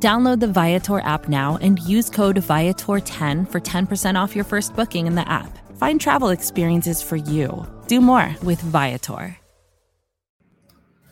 [0.00, 5.08] Download the Viator app now and use code Viator10 for 10% off your first booking
[5.08, 5.58] in the app.
[5.76, 7.66] Find travel experiences for you.
[7.88, 9.36] Do more with Viator.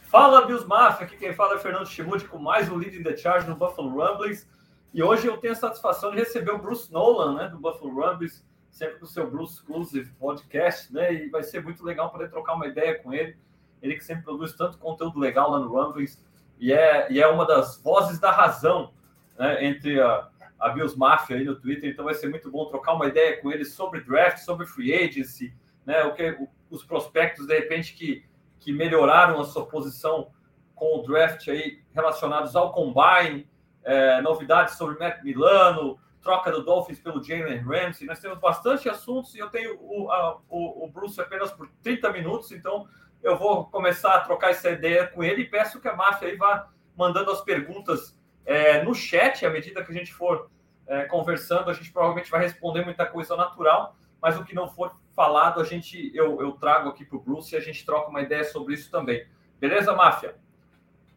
[0.02, 1.04] Fala, Bills Mafia!
[1.04, 4.46] Aqui quem fala é Fernando Schmude com mais um Leading the Charge no Buffalo Rumblings.
[4.94, 8.44] E hoje eu tenho a satisfação de receber o Bruce Nolan, né, do Buffalo Rumblings,
[8.70, 11.12] sempre com o seu Bruce Exclusive Podcast, né?
[11.12, 13.36] E vai ser muito legal poder trocar uma ideia com ele.
[13.82, 16.24] Ele que sempre produz tanto conteúdo legal lá no Rumblings
[16.58, 18.92] e é, e é uma das vozes da razão
[19.38, 20.28] né, entre a,
[20.58, 21.90] a Bills Mafia aí no Twitter.
[21.90, 25.54] Então vai ser muito bom trocar uma ideia com ele sobre draft, sobre free agency,
[25.84, 28.24] né, o que, o, os prospectos de repente que,
[28.58, 30.30] que melhoraram a sua posição
[30.74, 33.48] com o draft aí relacionados ao combine,
[33.82, 38.06] é, novidades sobre Matt Milano, troca do Dolphins pelo Jalen Ramsey.
[38.06, 42.12] Nós temos bastante assuntos e eu tenho o, a, o, o Bruce apenas por 30
[42.12, 42.86] minutos, então
[43.22, 46.36] eu vou começar a trocar essa ideia com ele e peço que a máfia aí
[46.36, 50.50] vá mandando as perguntas é, no chat, à medida que a gente for
[50.86, 54.94] é, conversando, a gente provavelmente vai responder muita coisa natural, mas o que não for
[55.14, 58.22] falado, a gente eu, eu trago aqui para o Bruce e a gente troca uma
[58.22, 59.26] ideia sobre isso também.
[59.58, 60.36] Beleza, máfia?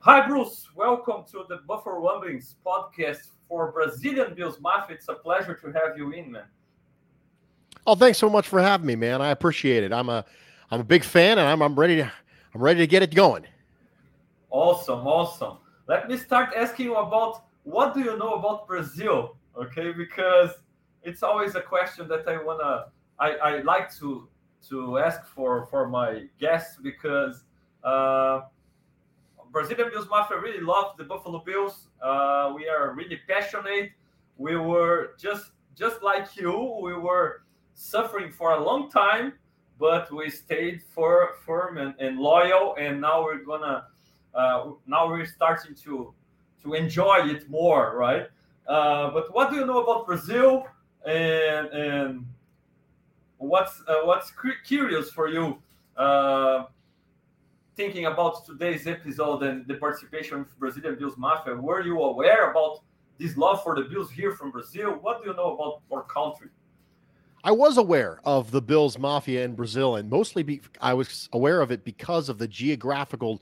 [0.01, 0.69] Hi, Bruce.
[0.73, 4.95] Welcome to the Buffalo Rumblings podcast for Brazilian Bills Mafia.
[4.95, 6.45] It's a pleasure to have you in, man.
[7.85, 9.21] Oh, thanks so much for having me, man.
[9.21, 9.91] I appreciate it.
[9.91, 10.23] I'm a
[10.71, 12.11] I'm a big fan, and I'm I'm ready to
[12.53, 13.45] I'm ready to get it going.
[14.51, 15.57] Awesome, awesome.
[15.87, 19.35] Let me start asking you about what do you know about Brazil?
[19.57, 20.51] Okay, because
[21.03, 22.85] it's always a question that I wanna
[23.19, 24.27] I, I like to
[24.69, 27.45] to ask for for my guests because
[27.83, 28.41] uh,
[29.51, 31.87] Brazilian Bills Mafia really love the Buffalo Bills.
[32.01, 33.91] Uh, we are really passionate.
[34.37, 36.79] We were just just like you.
[36.83, 37.43] We were
[37.73, 39.33] suffering for a long time
[39.79, 43.85] but we stayed for, firm and, and loyal, and now we're gonna
[44.35, 46.13] uh, now we're starting to
[46.63, 48.27] to enjoy it more, right?
[48.67, 50.67] Uh, but what do you know about Brazil,
[51.05, 52.25] and and
[53.37, 54.31] what's uh, what's
[54.65, 55.57] curious for you?
[55.97, 56.65] Uh,
[57.75, 62.81] thinking about today's episode and the participation of Brazilian Bills Mafia, were you aware about
[63.17, 64.91] this love for the Bills here from Brazil?
[65.01, 66.49] What do you know about our country?
[67.43, 71.61] I was aware of the Bills Mafia in Brazil, and mostly be, I was aware
[71.61, 73.41] of it because of the geographical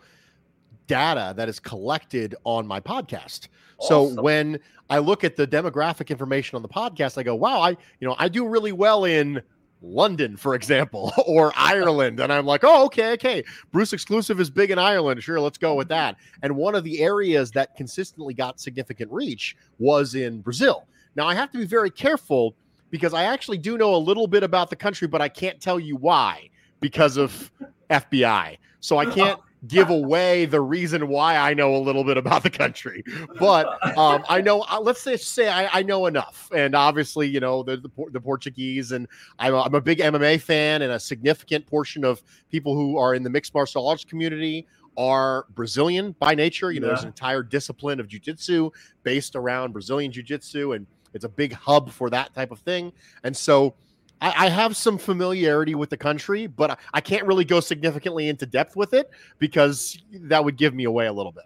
[0.86, 3.48] data that is collected on my podcast.
[3.80, 4.16] Awesome.
[4.16, 4.60] So when
[4.90, 8.16] I look at the demographic information on the podcast, I go, "Wow, I you know
[8.18, 9.42] I do really well in
[9.82, 13.44] London, for example, or Ireland," and I'm like, "Oh, okay, okay.
[13.72, 15.22] Bruce exclusive is big in Ireland.
[15.24, 19.56] Sure, let's go with that." And one of the areas that consistently got significant reach
[19.80, 20.88] was in Brazil.
[21.16, 22.56] Now I have to be very careful
[22.90, 25.80] because I actually do know a little bit about the country, but I can't tell
[25.80, 26.50] you why
[26.80, 27.52] because of
[27.90, 28.58] FBI.
[28.80, 32.50] So I can't give away the reason why I know a little bit about the
[32.50, 33.04] country.
[33.40, 33.66] But
[33.98, 36.50] um, I know, uh, let's say, say I, I, know enough.
[36.56, 39.08] And obviously, you know, the, the, the Portuguese, and
[39.40, 42.22] I'm a, I'm a big MMA fan, and a significant portion of
[42.52, 46.72] people who are in the mixed martial arts community are Brazilian by nature.
[46.72, 46.94] You know, yeah.
[46.94, 48.72] there's an entire discipline of jujitsu
[49.04, 50.74] based around Brazilian jiu-jitsu.
[50.74, 52.92] And it's a big hub for that type of thing.
[53.24, 53.76] And so
[54.22, 58.30] I, I have some familiarity with the country, but I, I, can't really go significantly
[58.30, 61.46] into depth with it because that would give me away a little bit.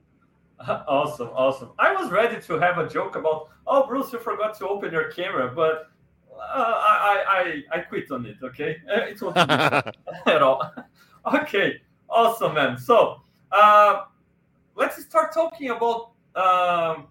[0.87, 1.71] Awesome, awesome.
[1.79, 5.11] I was ready to have a joke about, oh, Bruce, you forgot to open your
[5.11, 5.89] camera, but
[6.39, 8.37] uh, I, I I quit on it.
[8.43, 9.49] Okay, it wasn't
[10.27, 10.71] at all.
[11.33, 12.77] okay, awesome, man.
[12.77, 14.03] So uh,
[14.75, 17.07] let's start talking about um,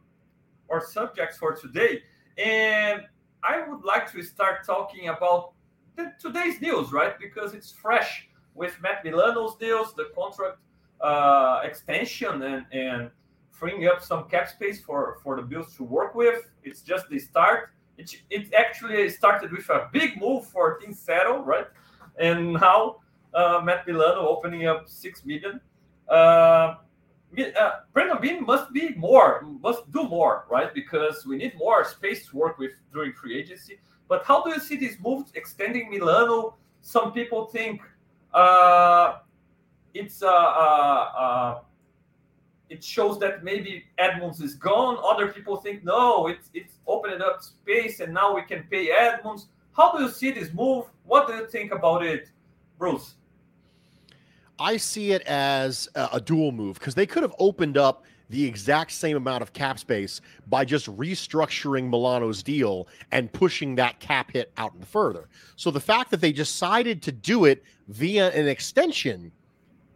[0.68, 2.02] our subjects for today.
[2.40, 3.02] And
[3.42, 5.53] I would like to start talking about
[5.97, 7.18] the, today's news, right?
[7.18, 10.59] Because it's fresh with Matt Milano's deals, the contract
[11.00, 13.10] uh, extension, and, and
[13.50, 16.50] freeing up some cap space for, for the Bills to work with.
[16.62, 17.70] It's just the start.
[17.98, 21.66] It, it actually started with a big move for Tim Settle, right?
[22.18, 22.97] And now
[23.34, 25.60] uh, Matt Milano opening up six million.
[26.09, 26.76] Uh,
[27.38, 30.72] uh, Brandon Beane must be more, must do more, right?
[30.74, 33.78] Because we need more space to work with during free agency.
[34.09, 36.56] But how do you see this move extending Milano?
[36.80, 37.80] Some people think
[38.34, 39.18] uh,
[39.94, 41.60] it's uh, uh, uh
[42.68, 44.97] it shows that maybe Edmunds is gone.
[45.04, 49.48] Other people think no, it's it's opened up space and now we can pay Edmunds.
[49.77, 50.86] How do you see this move?
[51.04, 52.30] What do you think about it,
[52.78, 53.15] Bruce?
[54.60, 58.45] I see it as a, a dual move because they could have opened up the
[58.45, 64.30] exact same amount of cap space by just restructuring Milano's deal and pushing that cap
[64.30, 65.28] hit out further.
[65.57, 69.33] So the fact that they decided to do it via an extension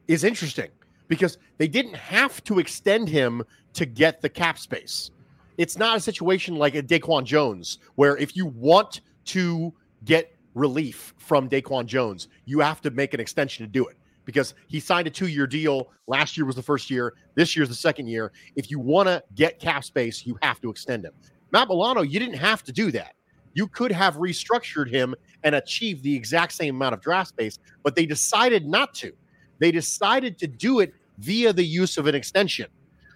[0.08, 0.70] is interesting
[1.06, 3.44] because they didn't have to extend him
[3.74, 5.10] to get the cap space.
[5.58, 9.72] It's not a situation like a Daquan Jones where if you want to
[10.04, 14.54] get relief from Daquan Jones, you have to make an extension to do it because
[14.68, 15.90] he signed a two year deal.
[16.06, 17.14] Last year was the first year.
[17.34, 18.32] This year's the second year.
[18.56, 21.12] If you want to get cap space, you have to extend him.
[21.52, 23.14] Matt Milano, you didn't have to do that.
[23.54, 27.94] You could have restructured him and achieved the exact same amount of draft space, but
[27.94, 29.12] they decided not to.
[29.60, 32.66] They decided to do it via the use of an extension.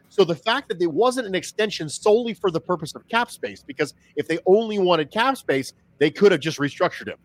[0.09, 3.63] So the fact that there wasn't an extension solely for the purpose of cap space,
[3.67, 7.19] because if they only wanted cap space, they could have just restructured him.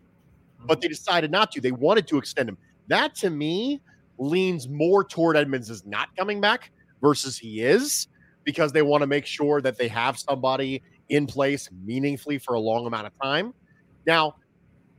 [0.66, 1.60] But they decided not to.
[1.60, 2.58] They wanted to extend him.
[2.88, 3.80] That to me
[4.18, 6.70] leans more toward Edmunds is not coming back
[7.00, 8.08] versus he is
[8.44, 12.60] because they want to make sure that they have somebody in place meaningfully for a
[12.60, 13.52] long amount of time.
[14.06, 14.36] Now,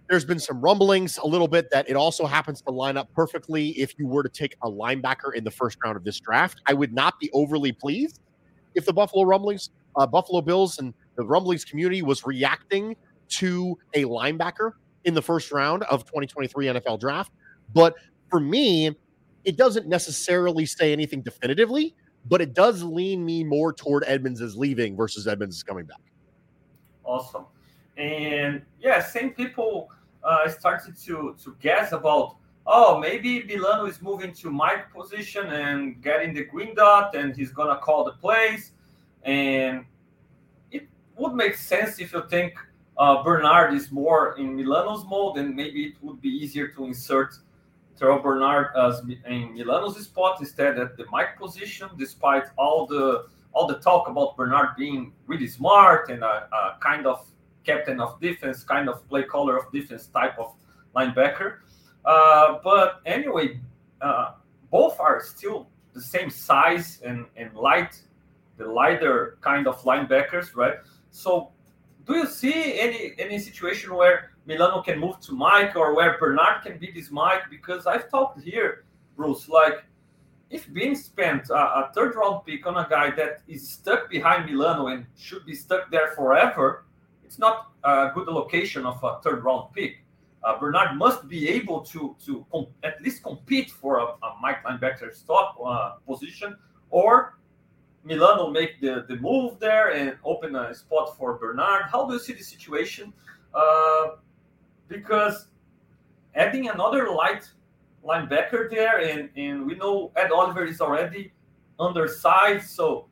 [0.09, 3.69] there's been some rumblings a little bit that it also happens to line up perfectly
[3.69, 6.61] if you were to take a linebacker in the first round of this draft.
[6.67, 8.19] I would not be overly pleased
[8.75, 12.95] if the Buffalo Rumblings, uh, Buffalo Bills, and the Rumblings community was reacting
[13.29, 14.73] to a linebacker
[15.05, 17.31] in the first round of 2023 NFL draft.
[17.73, 17.95] But
[18.29, 18.95] for me,
[19.43, 21.95] it doesn't necessarily say anything definitively,
[22.27, 26.01] but it does lean me more toward Edmunds is leaving versus Edmunds is coming back.
[27.03, 27.45] Awesome.
[27.97, 29.89] And yeah, same people
[30.25, 36.01] uh, started to to guess about oh maybe Milano is moving to Mike position and
[36.01, 38.71] getting the green dot and he's gonna call the plays
[39.23, 39.85] and
[40.71, 42.53] it would make sense if you think
[42.97, 47.35] uh, Bernard is more in Milano's mode and maybe it would be easier to insert
[47.97, 53.67] Terrell Bernard as in Milano's spot instead at the Mike position, despite all the all
[53.67, 57.25] the talk about Bernard being really smart and a, a kind of
[57.63, 60.53] captain of defense, kind of play caller of defense type of
[60.95, 61.59] linebacker.
[62.03, 63.59] Uh, but anyway,
[64.01, 64.33] uh,
[64.69, 68.01] both are still the same size and, and light,
[68.57, 70.75] the lighter kind of linebackers, right?
[71.11, 71.51] So,
[72.05, 76.63] do you see any any situation where Milano can move to Mike or where Bernard
[76.63, 77.43] can be this Mike?
[77.49, 79.85] Because I've talked here, Bruce, like
[80.49, 84.45] if being spent a, a, third round pick on a guy that is stuck behind
[84.45, 86.85] Milano and should be stuck there forever,
[87.23, 89.97] it's not a good allocation of a third round pick.
[90.43, 94.63] Uh, Bernard must be able to to com- at least compete for a, a Mike
[94.63, 96.55] linebacker stop uh, position,
[96.91, 97.39] or
[98.03, 101.85] Milano make the, the move there and open a spot for Bernard.
[101.91, 103.11] How do you see the situation?
[103.55, 104.17] Uh,
[104.87, 105.47] because
[106.35, 107.49] adding another light
[108.05, 111.31] linebacker there, and, and we know Ed Oliver is already
[111.79, 112.69] undersized.
[112.69, 113.07] So,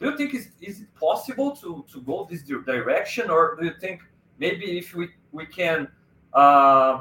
[0.00, 3.74] do you think is, is it possible to, to go this direction, or do you
[3.80, 4.02] think
[4.38, 5.88] maybe if we, we can
[6.34, 7.00] uh,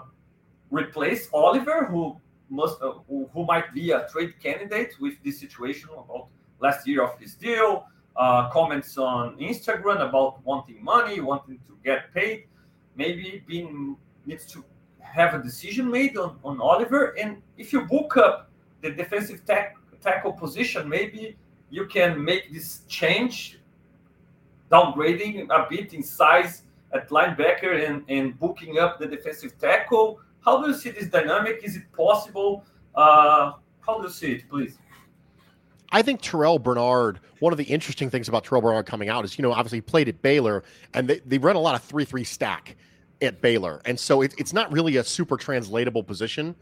[0.71, 2.18] replace Oliver, who
[2.50, 6.27] must uh, who, who, might be a trade candidate with this situation about
[6.59, 7.85] last year of his deal,
[8.15, 12.45] uh, comments on Instagram about wanting money, wanting to get paid
[12.95, 14.63] maybe being needs to
[15.00, 17.18] have a decision made on, on Oliver.
[17.19, 18.50] And if you book up
[18.81, 21.38] the defensive tack, tackle position, maybe
[21.69, 23.59] you can make this change,
[24.71, 30.19] downgrading a bit in size at linebacker and, and booking up the defensive tackle.
[30.45, 31.62] How do you see this dynamic?
[31.64, 32.64] Is it possible?
[32.95, 34.78] Uh, how do you see it, please?
[35.94, 39.38] I think Terrell Bernard, one of the interesting things about Terrell Bernard coming out is,
[39.38, 40.64] you know, obviously he played at Baylor
[40.95, 42.76] and they, they run a lot of 3 3 stack
[43.21, 43.80] at Baylor.
[43.85, 46.56] And so it, it's not really a super translatable position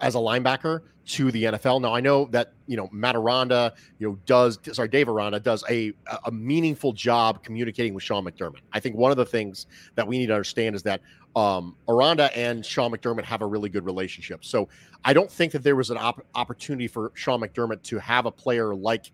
[0.00, 1.80] as a linebacker to the NFL.
[1.80, 5.64] Now I know that you know Matt Aranda, you know, does sorry Dave Aranda does
[5.70, 5.92] a
[6.24, 8.60] a meaningful job communicating with Sean McDermott.
[8.72, 11.00] I think one of the things that we need to understand is that
[11.36, 14.44] um, Aranda and Sean McDermott have a really good relationship.
[14.44, 14.68] So
[15.04, 18.32] I don't think that there was an op- opportunity for Sean McDermott to have a
[18.32, 19.12] player like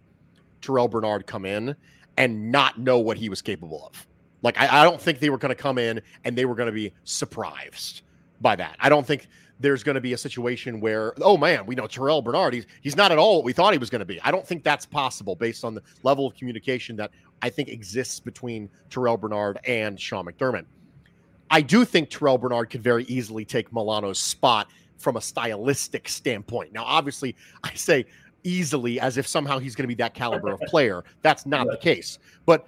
[0.61, 1.75] Terrell Bernard come in
[2.17, 4.07] and not know what he was capable of.
[4.43, 6.67] Like I, I don't think they were going to come in and they were going
[6.67, 8.03] to be surprised
[8.41, 8.77] by that.
[8.81, 9.29] I don't think
[9.63, 12.97] there's going to be a situation where, oh man, we know Terrell Bernard, he's, he's
[12.97, 14.21] not at all what we thought he was going to be.
[14.23, 18.21] I don't think that's possible based on the level of communication that I think exists
[18.21, 20.65] between Terrell Bernard and Sean McDermott.
[21.51, 26.73] I do think Terrell Bernard could very easily take Milano's spot from a stylistic standpoint.
[26.73, 28.07] Now, obviously, I say
[28.45, 31.05] easily as if somehow he's going to be that caliber of player.
[31.23, 32.19] That's not the case.
[32.47, 32.67] But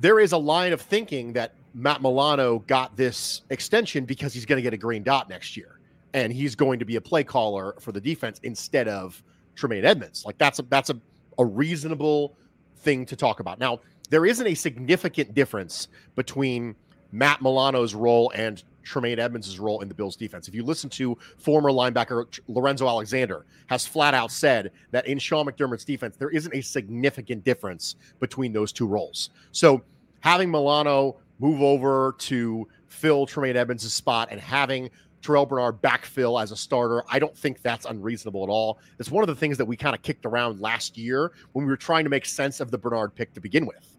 [0.00, 4.58] there is a line of thinking that Matt Milano got this extension because he's going
[4.58, 5.77] to get a green dot next year,
[6.24, 9.22] and he's going to be a play caller for the defense instead of
[9.54, 10.24] Tremaine Edmunds.
[10.24, 11.00] Like that's a that's a,
[11.38, 12.36] a reasonable
[12.78, 13.58] thing to talk about.
[13.58, 16.74] Now, there isn't a significant difference between
[17.12, 20.48] Matt Milano's role and Tremaine Edmunds' role in the Bills defense.
[20.48, 25.46] If you listen to former linebacker Lorenzo Alexander, has flat out said that in Sean
[25.46, 29.30] McDermott's defense, there isn't a significant difference between those two roles.
[29.52, 29.82] So
[30.20, 34.90] having Milano move over to fill Tremaine Edmunds' spot and having
[35.22, 38.78] Terrell Bernard backfill as a starter, I don't think that's unreasonable at all.
[38.98, 41.70] It's one of the things that we kind of kicked around last year when we
[41.70, 43.98] were trying to make sense of the Bernard pick to begin with.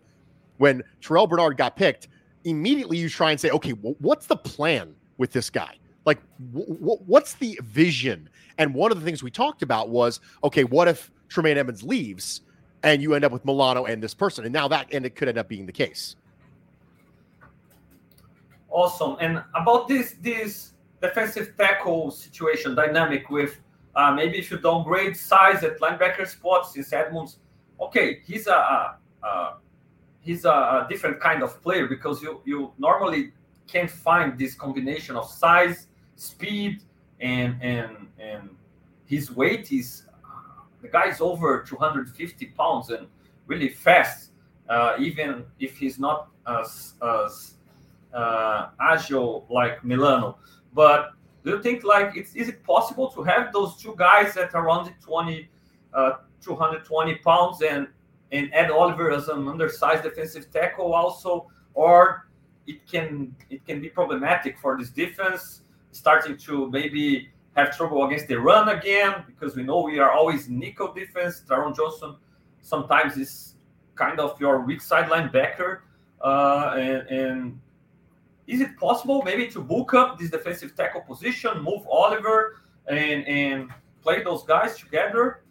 [0.57, 2.07] When Terrell Bernard got picked,
[2.45, 5.75] immediately you try and say, okay, what's the plan with this guy?
[6.05, 6.19] Like,
[6.51, 8.29] what's the vision?
[8.57, 12.41] And one of the things we talked about was, okay, what if Tremaine Edmunds leaves
[12.83, 14.45] and you end up with Milano and this person?
[14.45, 16.15] And now that and it could end up being the case.
[18.69, 19.17] Awesome.
[19.19, 23.59] And about this this defensive tackle situation dynamic with
[23.95, 27.39] uh, maybe if you downgrade size at linebacker spots since Edmunds,
[27.81, 29.57] okay, he's a, a, a
[30.21, 33.31] he's a, different kind of player because you you normally
[33.67, 36.81] can't find this combination of size, speed,
[37.19, 38.49] and and and
[39.05, 40.03] his weight is
[40.81, 43.07] the guy is over 250 pounds and
[43.47, 44.31] really fast.
[44.69, 47.55] Uh, even if he's not as as
[48.13, 50.37] uh, agile like Milano,
[50.73, 51.11] but
[51.43, 54.93] do you think like it's is it possible to have those two guys at around
[55.01, 55.49] 20,
[55.93, 56.11] uh,
[56.41, 57.87] 220 pounds and
[58.31, 62.27] and Ed Oliver as an undersized defensive tackle also, or
[62.67, 65.61] it can it can be problematic for this defense
[65.91, 70.49] starting to maybe have trouble against the run again because we know we are always
[70.49, 71.43] nickel defense.
[71.47, 72.15] Taron Johnson
[72.61, 73.55] sometimes is
[73.95, 75.79] kind of your weak side linebacker,
[76.21, 77.59] uh, and, and
[78.49, 83.69] is it possible maybe to book up this defensive tackle position, move Oliver, and and
[84.01, 85.41] play those guys together?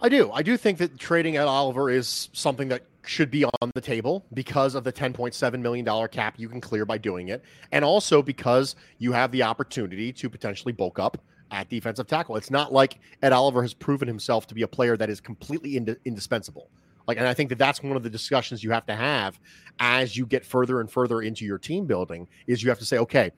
[0.00, 0.30] I do.
[0.32, 4.26] I do think that trading Ed Oliver is something that should be on the table
[4.34, 7.42] because of the $10.7 million cap you can clear by doing it.
[7.72, 11.18] And also because you have the opportunity to potentially bulk up
[11.50, 12.36] at defensive tackle.
[12.36, 15.76] It's not like Ed Oliver has proven himself to be a player that is completely
[15.76, 16.68] ind- indispensable.
[17.06, 19.38] Like, and I think that that's one of the discussions you have to have
[19.78, 22.98] as you get further and further into your team building is you have to say,
[22.98, 23.30] okay,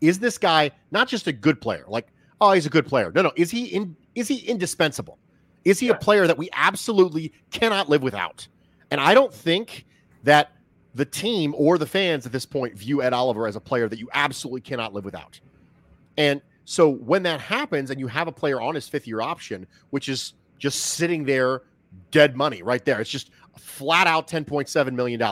[0.00, 1.84] is this guy not just a good player?
[1.88, 2.08] Like,
[2.40, 3.10] oh, he's a good player.
[3.14, 3.32] No, no.
[3.36, 5.18] Is he in, is he indispensable?
[5.64, 8.46] Is he a player that we absolutely cannot live without?
[8.90, 9.86] And I don't think
[10.24, 10.52] that
[10.94, 13.98] the team or the fans at this point view Ed Oliver as a player that
[13.98, 15.40] you absolutely cannot live without.
[16.16, 19.66] And so when that happens and you have a player on his fifth year option,
[19.90, 21.62] which is just sitting there
[22.10, 25.22] dead money right there, it's just flat out $10.7 million.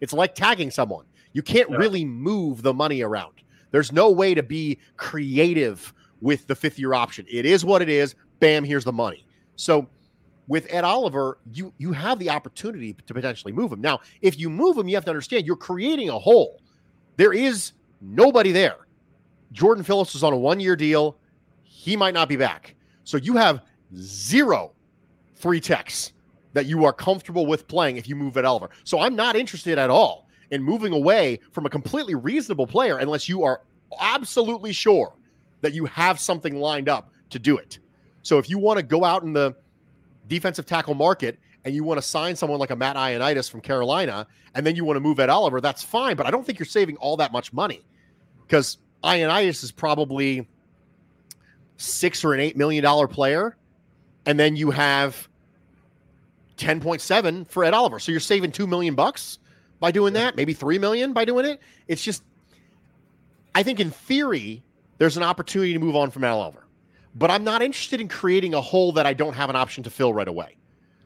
[0.00, 1.04] It's like tagging someone.
[1.32, 1.76] You can't yeah.
[1.76, 3.34] really move the money around.
[3.70, 7.26] There's no way to be creative with the fifth year option.
[7.30, 8.14] It is what it is.
[8.40, 9.26] Bam, here's the money.
[9.56, 9.88] So
[10.48, 13.80] with Ed Oliver, you you have the opportunity to potentially move him.
[13.80, 16.60] Now, if you move him, you have to understand you're creating a hole.
[17.16, 18.76] There is nobody there.
[19.52, 21.16] Jordan Phillips is on a one-year deal.
[21.62, 22.74] He might not be back.
[23.04, 23.62] So you have
[23.96, 24.72] zero
[25.40, 26.12] three techs
[26.52, 28.70] that you are comfortable with playing if you move Ed Oliver.
[28.84, 33.28] So I'm not interested at all in moving away from a completely reasonable player unless
[33.28, 33.62] you are
[34.00, 35.14] absolutely sure
[35.60, 37.78] that you have something lined up to do it.
[38.22, 39.54] So if you want to go out in the
[40.26, 44.26] defensive tackle market and you want to sign someone like a Matt Ioannidis from Carolina,
[44.54, 46.16] and then you want to move Ed Oliver, that's fine.
[46.16, 47.82] But I don't think you're saving all that much money
[48.46, 50.48] because Ioannidis is probably
[51.76, 53.56] six or an eight million dollar player,
[54.26, 55.28] and then you have
[56.60, 57.98] ten point seven for Ed Oliver.
[57.98, 59.38] So you're saving two million bucks
[59.80, 61.60] by doing that, maybe three million by doing it.
[61.88, 62.22] It's just,
[63.54, 64.62] I think in theory,
[64.98, 66.64] there's an opportunity to move on from Ed Oliver
[67.14, 69.90] but I'm not interested in creating a hole that I don't have an option to
[69.90, 70.56] fill right away.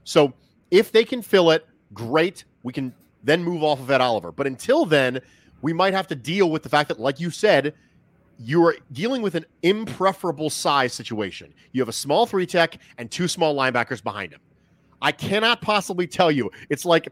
[0.04, 0.34] So
[0.70, 2.44] if they can fill it, great.
[2.62, 4.32] We can then move off of Ed Oliver.
[4.32, 5.20] But until then,
[5.62, 7.75] we might have to deal with the fact that, like you said,
[8.38, 11.54] you are dealing with an impreferable size situation.
[11.73, 14.40] You have a small three tech and two small linebackers behind him.
[15.04, 16.50] I cannot possibly tell you.
[16.70, 17.11] It's like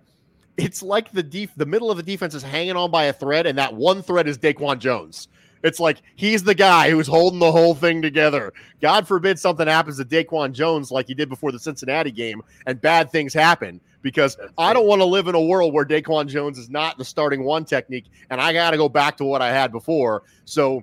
[0.57, 3.47] it's like the def- the middle of the defense is hanging on by a thread,
[3.47, 5.29] and that one thread is Daquan Jones.
[5.63, 8.55] It's like he's the guy who's holding the whole thing together.
[8.81, 12.81] God forbid something happens to Daquan Jones like he did before the Cincinnati game and
[12.81, 16.59] bad things happen because I don't want to live in a world where Daquan Jones
[16.59, 19.51] is not the starting one technique and I got to go back to what I
[19.51, 20.23] had before.
[20.47, 20.83] So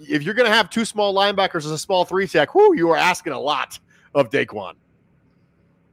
[0.00, 2.90] if you're going to have two small linebackers as a small three tech, whoo, you
[2.90, 3.78] are asking a lot
[4.14, 4.74] of Daquan.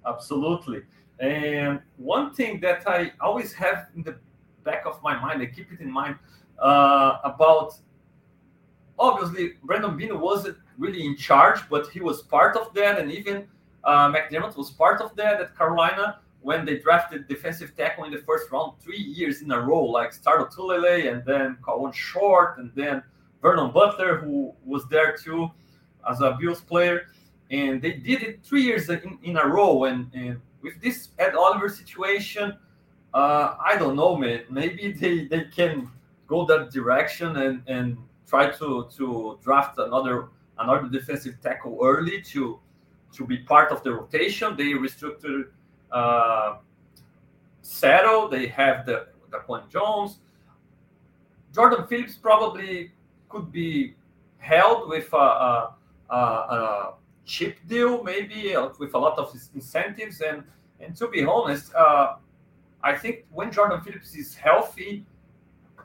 [0.05, 0.81] Absolutely.
[1.19, 4.17] And one thing that I always have in the
[4.63, 6.15] back of my mind, I keep it in mind
[6.59, 7.75] uh, about
[8.97, 13.47] obviously Brandon Beane wasn't really in charge, but he was part of that, and even
[13.83, 18.17] uh, McDermott was part of that at Carolina when they drafted defensive tackle in the
[18.19, 22.71] first round three years in a row, like Star Lotulelei and then Kawann Short and
[22.75, 23.03] then
[23.41, 25.51] Vernon Butler, who was there too
[26.09, 27.07] as a Bills player.
[27.51, 29.83] And they did it three years in, in a row.
[29.83, 32.57] And, and with this Ed Oliver situation,
[33.13, 34.43] uh, I don't know, man.
[34.49, 35.91] Maybe they, they can
[36.27, 40.29] go that direction and, and try to, to draft another
[40.59, 42.59] another defensive tackle early to
[43.13, 44.55] to be part of the rotation.
[44.55, 45.47] They restructured
[45.91, 46.57] uh,
[47.61, 48.29] Settle.
[48.29, 50.19] They have the Daquan Jones.
[51.53, 52.91] Jordan Phillips probably
[53.27, 53.95] could be
[54.37, 55.75] held with a, a,
[56.09, 56.93] a, a
[57.25, 60.21] cheap deal, maybe with a lot of incentives.
[60.21, 60.43] And
[60.79, 62.15] and to be honest, uh,
[62.83, 65.05] I think when Jordan Phillips is healthy,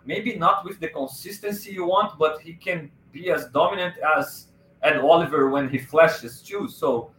[0.05, 4.49] maybe not with the consistency you want, but he can be as dominant as
[4.83, 6.69] Ed Oliver when he flashes too.
[6.69, 7.11] So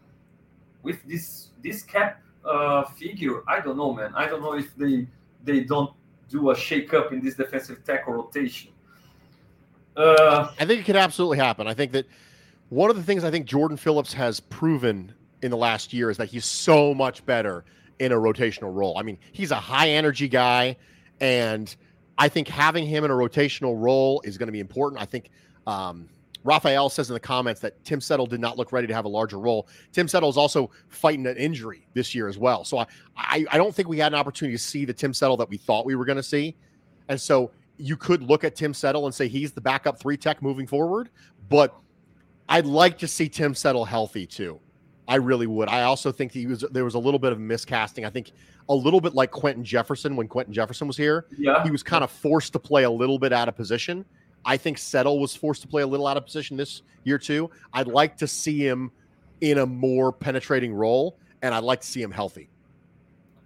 [0.84, 4.14] with this this cap uh, figure, I don't know, man.
[4.16, 5.08] I don't know if they
[5.44, 5.92] they don't
[6.30, 8.72] do a shake up in this defensive tackle rotation.
[9.96, 11.68] Uh, I think it could absolutely happen.
[11.68, 12.06] I think that
[12.70, 16.18] one of the things I think Jordan Phillips has proven in the last year is
[16.18, 17.64] that he's so much better
[18.00, 18.98] in a rotational role.
[18.98, 20.78] I mean, he's a high energy guy,
[21.20, 21.74] and
[22.18, 25.02] I think having him in a rotational role is going to be important.
[25.02, 25.30] I think
[25.66, 26.10] um,
[26.44, 29.10] Raphael says in the comments that Tim Settle did not look ready to have a
[29.10, 29.68] larger role.
[29.92, 32.64] Tim Settle is also fighting an injury this year as well.
[32.64, 35.38] So I, I, I don't think we had an opportunity to see the Tim Settle
[35.38, 36.56] that we thought we were going to see.
[37.10, 40.42] And so you could look at Tim Settle and say he's the backup three tech
[40.42, 41.10] moving forward.
[41.50, 41.76] But
[42.50, 44.60] I'd like to see Tim Settle healthy too.
[45.08, 45.70] I really would.
[45.70, 48.06] I also think he was there was a little bit of miscasting.
[48.06, 48.32] I think
[48.70, 51.26] a little bit like Quinton Jefferson when Quinton Jefferson was here.
[51.38, 51.64] Yeah.
[51.64, 54.06] He was kind of forced to play a little bit out of position.
[54.46, 57.50] I think Settle was forced to play a little out of position this year too.
[57.74, 58.92] I'd like to see him
[59.42, 62.50] in a more penetrating role, and I'd like to see him healthy.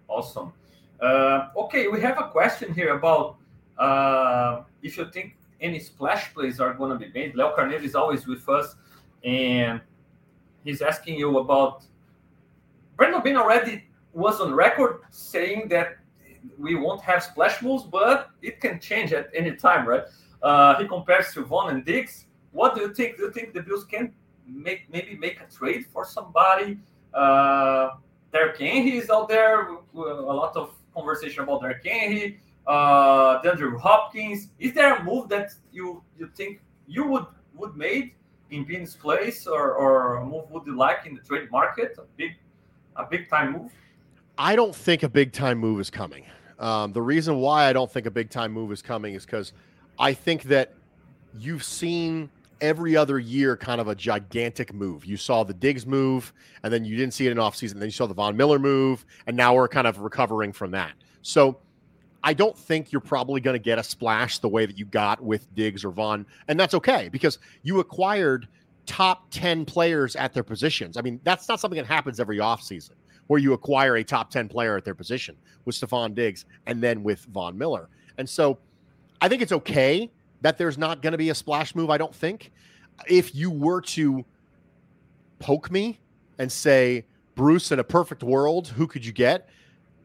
[0.07, 0.53] Awesome.
[0.99, 3.37] Uh, okay, we have a question here about
[3.77, 7.35] uh, if you think any splash plays are going to be made.
[7.35, 8.75] Leo Carneiro is always with us,
[9.23, 9.81] and
[10.63, 11.83] he's asking you about.
[12.97, 15.97] Brandon Beane already was on record saying that
[16.57, 20.03] we won't have splash moves, but it can change at any time, right?
[20.41, 22.25] Uh, he compares to Von and Diggs.
[22.51, 23.17] What do you think?
[23.17, 24.13] Do you think the Bills can
[24.45, 26.79] make maybe make a trade for somebody?
[27.13, 27.91] Uh,
[28.33, 29.67] Derrick Henry is out there.
[29.69, 32.39] A lot of conversation about Derrick Henry.
[32.65, 34.49] Uh, DeAndre Hopkins.
[34.59, 38.13] Is there a move that you you think you would would made
[38.51, 41.95] in Beane's place, or or a move would you like in the trade market?
[41.97, 42.31] A big
[42.95, 43.71] a big time move.
[44.37, 46.25] I don't think a big time move is coming.
[46.59, 49.53] Um, the reason why I don't think a big time move is coming is because
[49.97, 50.73] I think that
[51.39, 52.29] you've seen
[52.61, 55.05] every other year kind of a gigantic move.
[55.05, 56.31] You saw the Diggs move,
[56.63, 57.73] and then you didn't see it in offseason.
[57.73, 60.93] Then you saw the Von Miller move, and now we're kind of recovering from that.
[61.23, 61.57] So
[62.23, 65.21] I don't think you're probably going to get a splash the way that you got
[65.21, 68.47] with Diggs or Von, and that's okay because you acquired
[68.85, 70.97] top 10 players at their positions.
[70.97, 72.91] I mean, that's not something that happens every offseason
[73.27, 77.01] where you acquire a top 10 player at their position with Stefon Diggs and then
[77.01, 77.87] with Von Miller.
[78.17, 78.57] And so
[79.21, 80.09] I think it's okay
[80.41, 81.89] that there's not going to be a splash move.
[81.89, 82.51] I don't think.
[83.07, 84.25] If you were to
[85.39, 85.99] poke me
[86.39, 87.05] and say,
[87.35, 89.49] Bruce, in a perfect world, who could you get?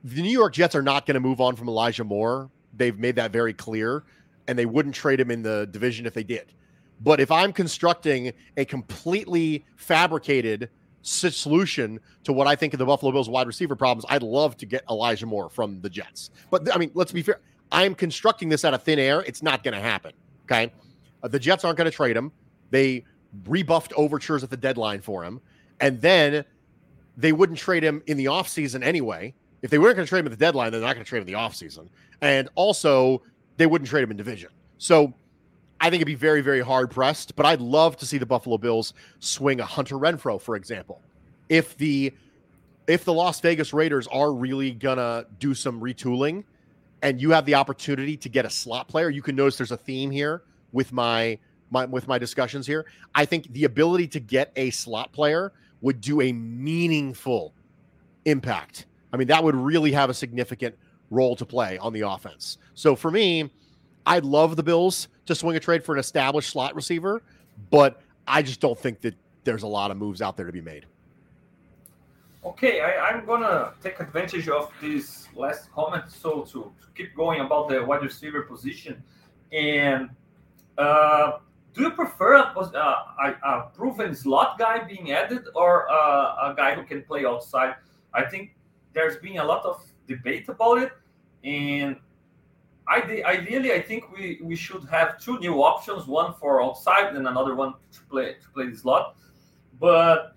[0.07, 2.49] The New York Jets are not going to move on from Elijah Moore.
[2.73, 4.05] They've made that very clear,
[4.47, 6.53] and they wouldn't trade him in the division if they did.
[7.01, 10.71] But if I'm constructing a completely fabricated
[11.03, 14.67] solution to what I think of the Buffalo Bills wide receiver problems, I'd love to
[14.67, 16.31] get Elijah Moore from the Jets.
[16.53, 17.41] But I mean, let's be fair.
[17.73, 19.23] I'm constructing this out of thin air.
[19.23, 20.13] It's not going to happen.
[20.45, 20.73] Okay.
[21.21, 22.31] Uh, the Jets aren't going to trade him.
[22.71, 23.05] They
[23.49, 25.41] rebuffed overtures at the deadline for him.
[25.81, 26.45] And then
[27.17, 29.35] they wouldn't trade him in the offseason anyway.
[29.67, 31.23] If they weren't going to trade him at the deadline, they're not going to trade
[31.23, 31.89] him in the offseason.
[32.21, 33.21] And also,
[33.57, 34.49] they wouldn't trade him in division.
[34.79, 35.13] So
[35.81, 37.35] I think it'd be very, very hard pressed.
[37.35, 41.03] But I'd love to see the Buffalo Bills swing a Hunter Renfrow, for example.
[41.49, 42.15] If the
[42.87, 46.45] if the Las Vegas Raiders are really gonna do some retooling
[47.03, 49.77] and you have the opportunity to get a slot player, you can notice there's a
[49.77, 51.37] theme here with my,
[51.71, 52.87] my with my discussions here.
[53.17, 57.53] I think the ability to get a slot player would do a meaningful
[58.27, 58.87] impact.
[59.17, 60.77] I mean, that would really have a significant
[61.11, 62.59] role to play on the offense.
[62.75, 63.51] So for me,
[64.05, 67.23] I'd love the Bills to swing a trade for an established slot receiver,
[67.71, 70.61] but I just don't think that there's a lot of moves out there to be
[70.61, 70.85] made.
[72.45, 77.41] Okay, I, am gonna take advantage of this last comment so to, to keep going
[77.41, 79.03] about the wide receiver position.
[79.51, 80.11] And
[80.77, 81.39] uh,
[81.73, 86.75] do you prefer a, a, a, proven slot guy being added or a, a guy
[86.75, 87.77] who can play outside?
[88.13, 88.56] I think
[88.97, 90.93] there's been a lot of debate about it,
[91.45, 91.97] and
[92.89, 97.55] ideally, I think we, we should have two new options: one for outside and another
[97.55, 99.17] one to play to play the slot.
[99.79, 100.35] But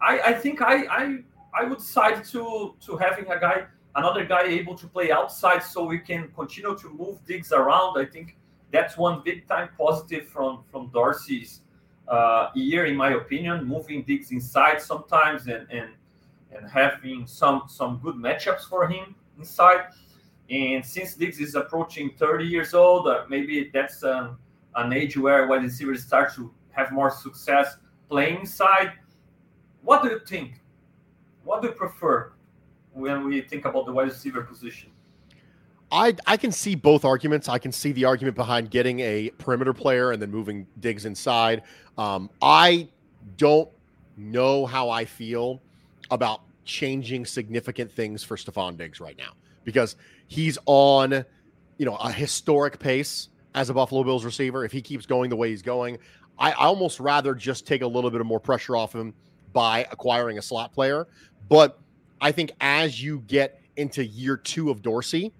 [0.00, 1.18] I, I think I, I
[1.54, 5.84] I would side to to having a guy, another guy able to play outside, so
[5.84, 7.96] we can continue to move Diggs around.
[7.96, 8.36] I think
[8.72, 11.60] that's one big time positive from from Dorsey's
[12.08, 13.64] uh, year, in my opinion.
[13.64, 15.90] Moving Diggs inside sometimes and and
[16.58, 19.86] and having some some good matchups for him inside.
[20.50, 24.38] And since Diggs is approaching 30 years old, uh, maybe that's um,
[24.76, 27.76] an age where wide receivers start to have more success
[28.08, 28.92] playing inside.
[29.82, 30.60] What do you think?
[31.44, 32.32] What do you prefer
[32.92, 34.90] when we think about the wide receiver position?
[35.90, 37.48] I I can see both arguments.
[37.48, 41.62] I can see the argument behind getting a perimeter player and then moving Diggs inside.
[41.96, 42.88] Um, I
[43.36, 43.68] don't
[44.16, 45.60] know how I feel
[46.10, 49.32] about changing significant things for Stefon Diggs right now
[49.64, 49.96] because
[50.28, 51.24] he's on,
[51.78, 54.64] you know, a historic pace as a Buffalo Bills receiver.
[54.64, 55.98] If he keeps going the way he's going,
[56.38, 59.14] I, I almost rather just take a little bit of more pressure off him
[59.52, 61.08] by acquiring a slot player.
[61.48, 61.80] But
[62.20, 65.32] I think as you get into year two of Dorsey,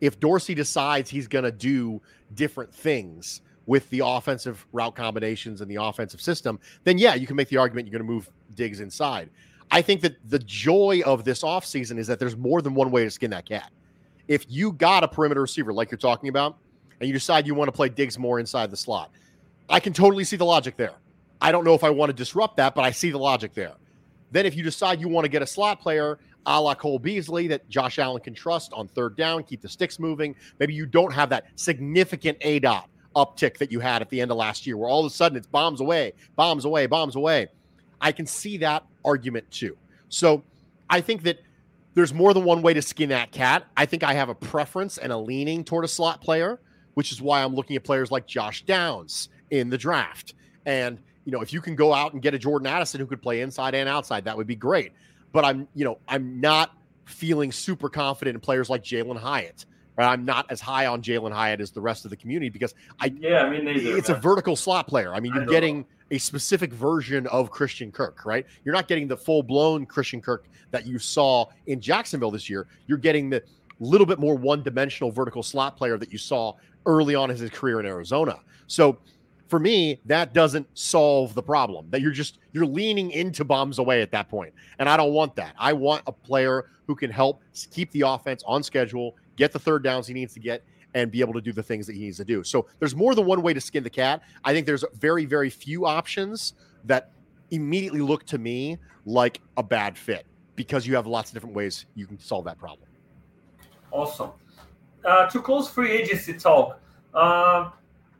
[0.00, 2.02] if Dorsey decides he's going to do
[2.34, 7.34] different things with the offensive route combinations and the offensive system, then yeah, you can
[7.34, 9.30] make the argument you're going to move Diggs inside.
[9.70, 13.04] I think that the joy of this offseason is that there's more than one way
[13.04, 13.70] to skin that cat.
[14.28, 16.56] If you got a perimeter receiver like you're talking about,
[17.00, 19.10] and you decide you want to play Diggs more inside the slot,
[19.68, 20.94] I can totally see the logic there.
[21.40, 23.74] I don't know if I want to disrupt that, but I see the logic there.
[24.30, 27.48] Then, if you decide you want to get a slot player a la Cole Beasley
[27.48, 31.12] that Josh Allen can trust on third down, keep the sticks moving, maybe you don't
[31.12, 34.76] have that significant A dot uptick that you had at the end of last year,
[34.76, 37.48] where all of a sudden it's bombs away, bombs away, bombs away.
[38.00, 39.76] I can see that argument too.
[40.08, 40.42] So
[40.88, 41.40] I think that
[41.94, 43.66] there's more than one way to skin that cat.
[43.76, 46.60] I think I have a preference and a leaning toward a slot player,
[46.94, 50.34] which is why I'm looking at players like Josh Downs in the draft.
[50.66, 53.20] And you know, if you can go out and get a Jordan Addison who could
[53.20, 54.92] play inside and outside, that would be great.
[55.32, 56.70] But I'm, you know, I'm not
[57.04, 59.66] feeling super confident in players like Jalin Hyatt.
[59.96, 60.06] Right?
[60.06, 63.14] I'm not as high on Jalin Hyatt as the rest of the community because I
[63.18, 64.18] yeah, I mean neither, it's man.
[64.18, 65.14] a vertical slot player.
[65.14, 65.86] I mean, you're I getting know.
[66.12, 68.46] a specific version of Christian Kirk, right?
[68.64, 72.66] You're not getting the full blown Christian Kirk that you saw in Jacksonville this year.
[72.86, 73.42] You're getting the
[73.80, 76.54] little bit more one dimensional vertical slot player that you saw
[76.86, 78.38] early on in his career in Arizona.
[78.66, 78.98] So
[79.48, 81.86] for me, that doesn't solve the problem.
[81.90, 85.36] That you're just you're leaning into bombs away at that point, and I don't want
[85.36, 85.54] that.
[85.58, 89.82] I want a player who can help keep the offense on schedule, get the third
[89.82, 92.16] downs he needs to get, and be able to do the things that he needs
[92.16, 92.42] to do.
[92.42, 94.22] So there's more than one way to skin the cat.
[94.44, 97.10] I think there's very very few options that
[97.50, 101.86] immediately look to me like a bad fit because you have lots of different ways
[101.94, 102.88] you can solve that problem.
[103.92, 104.30] Awesome.
[105.04, 106.80] Uh, to close free agency talk.
[107.14, 107.70] Uh,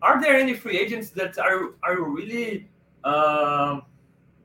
[0.02, 2.68] are there any free agents that are are really
[3.05, 3.83] um,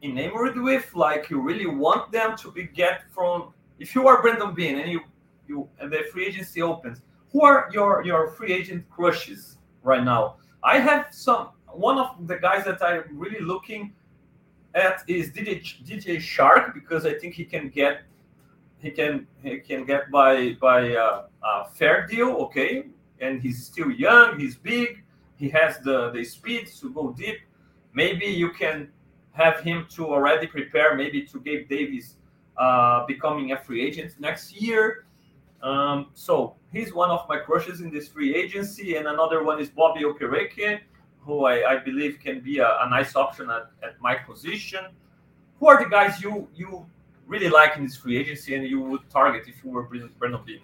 [0.02, 0.94] enamored with?
[0.96, 3.54] Like you really want them to be get from?
[3.80, 5.02] If you are Brandon Beane and you
[5.52, 6.98] you and the free agency opens,
[7.32, 10.24] who are your your free agent crushes right now?
[10.64, 11.44] I have some.
[11.90, 13.94] One of the guys that I'm really looking
[14.76, 15.52] at is DJ,
[15.88, 17.96] DJ Chark because I think he can get
[18.84, 20.34] he can he can get by
[20.68, 21.10] by a,
[21.52, 22.72] a fair deal, okay,
[23.20, 25.04] and he's still young, he's big
[25.42, 27.40] he has the, the speed to go deep.
[27.96, 28.90] Maybe you can
[29.32, 32.16] have him to already prepare, maybe to Gabe Davis
[32.58, 35.06] uh, becoming a free agent next year.
[35.64, 39.70] Um, so he's one of my crushes in this free agency, and another one is
[39.70, 40.80] Bobby Okereke,
[41.20, 44.86] who I, I believe can be a, a, nice option at, at my position.
[45.60, 46.86] Who are the guys you you
[47.28, 50.62] really like in this free agency and you would target if you were Brandon Beane?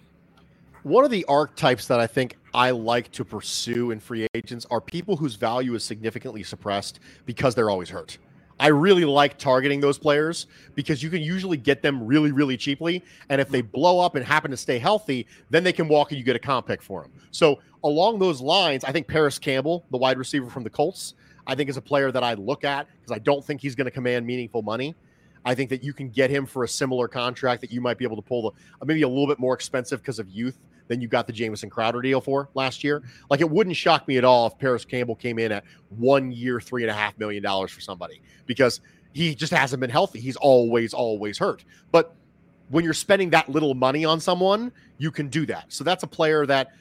[0.82, 4.80] one of the archetypes that I think I like to pursue in free agents are
[4.80, 8.18] people whose value is significantly suppressed because they're always hurt.
[8.60, 13.04] I really like targeting those players because you can usually get them really, really cheaply.
[13.28, 16.18] And if they blow up and happen to stay healthy, then they can walk and
[16.18, 17.12] you get a comp pick for them.
[17.30, 21.14] So, along those lines, I think Parris Campbell, the wide receiver from the Colts,
[21.46, 23.86] I think is a player that I look at because I don't think he's going
[23.86, 24.94] to command meaningful money.
[25.48, 28.04] I think that you can get him for a similar contract that you might be
[28.04, 30.58] able to pull the uh, maybe a little bit more expensive because of youth
[30.88, 33.02] than you got the Jamison Crowder deal for last year.
[33.30, 36.60] Like it wouldn't shock me at all if Parris Campbell came in at one year,
[36.60, 38.82] three and a half million dollars for somebody because
[39.14, 40.20] He just hasn't been healthy.
[40.20, 41.64] He's always, always hurt.
[41.92, 42.14] But
[42.68, 45.72] when you're spending that little money on someone, you can do that.
[45.72, 46.72] So that's a player that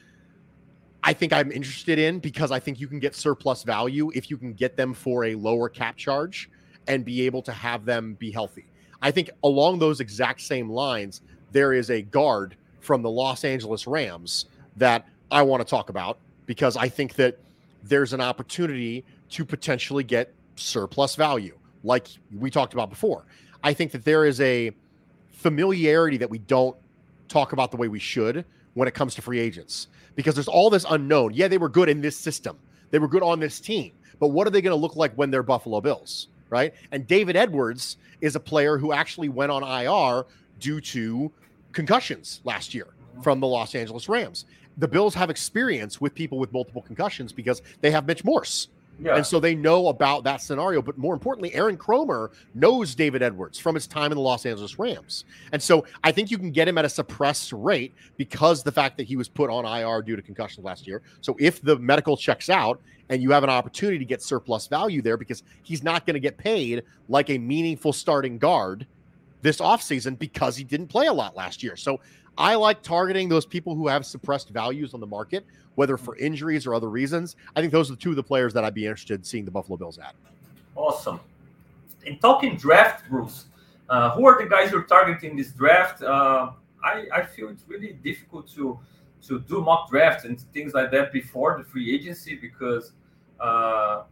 [1.04, 4.38] I think I'm interested in because I think you can get surplus value if you
[4.38, 6.50] can get them for a lower cap charge
[6.88, 8.66] and be able to have them be healthy.
[9.02, 11.22] I think along those exact same lines,
[11.52, 14.46] there is a guard from the Los Angeles Rams
[14.78, 17.38] that I want to talk about because I think that
[17.84, 23.26] there's an opportunity to potentially get surplus value, like we talked about before.
[23.64, 24.72] I think that there is a
[25.32, 26.76] familiarity that we don't
[27.28, 30.70] talk about the way we should when it comes to free agents because there's all
[30.70, 31.34] this unknown.
[31.34, 32.58] Yeah, they were good in this system,
[32.92, 35.30] they were good on this team, but what are they going to look like when
[35.30, 36.30] they're Buffalo Bills?
[36.50, 36.74] Right.
[36.92, 40.26] And David Edwards is a player who actually went on IR
[40.60, 41.32] due to
[41.72, 42.88] concussions last year
[43.22, 44.46] from the Los Angeles Rams.
[44.78, 48.70] The Bills have experience with people with multiple concussions because they have Mitch Morse.
[49.06, 50.82] And so they know about that scenario.
[50.82, 54.80] But more importantly, Aaron Kromer knows David Edwards from his time in the Los Angeles
[54.80, 55.26] Rams.
[55.52, 58.98] And so I think you can get him at a suppressed rate because the fact
[58.98, 61.02] that he was put on IR due to concussions last year.
[61.22, 65.02] So if the medical checks out and you have an opportunity to get surplus value
[65.02, 68.86] there because he's not going to get paid like a meaningful starting guard
[69.42, 71.76] this offseason because he didn't play a lot last year.
[71.76, 72.00] So
[72.38, 75.46] I like targeting those people who have suppressed values on the market,
[75.76, 77.36] whether for injuries or other reasons.
[77.56, 79.52] I think those are two of the players that I'd be interested in seeing the
[79.52, 80.16] Buffalo Bills at.
[80.76, 81.20] Awesome.
[82.06, 83.46] In talking draft, Bruce,
[83.90, 86.04] uh, who are the guys you're targeting this draft?
[86.04, 86.52] Uh,
[86.84, 88.80] I, I feel it's really difficult to
[89.28, 92.92] to do mock drafts and things like that before the free agency because
[93.40, 94.04] uh,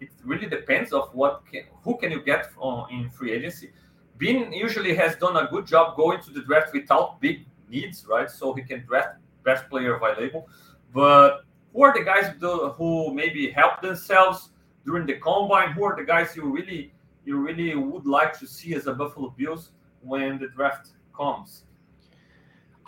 [0.00, 3.70] it really depends of what can, who can you get on, in free agency.
[4.18, 8.30] Beane usually has done a good job going to the draft without big needs, right?
[8.30, 10.48] So he can draft best player available.
[10.92, 14.50] But who are the guys who maybe help themselves
[14.84, 15.72] during the combine?
[15.72, 16.92] Who are the guys you really
[17.24, 19.70] you really would like to see as a Buffalo Bills
[20.02, 21.64] when the draft comes?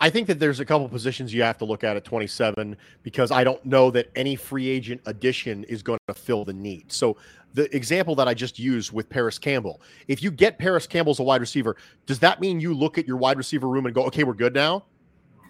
[0.03, 3.31] I think that there's a couple positions you have to look at at 27 because
[3.31, 6.91] I don't know that any free agent addition is going to fill the need.
[6.91, 7.15] So
[7.53, 11.19] the example that I just used with Parris Campbell, if you get Parris Campbell as
[11.19, 14.03] a wide receiver, does that mean you look at your wide receiver room and go,
[14.03, 14.83] okay, we're good now?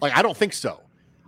[0.00, 0.82] Like, I don't think so.